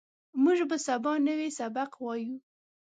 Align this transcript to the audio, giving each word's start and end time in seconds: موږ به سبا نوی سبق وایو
موږ 0.43 0.59
به 0.69 0.77
سبا 0.87 1.13
نوی 1.27 1.49
سبق 1.59 1.89
وایو 2.03 2.35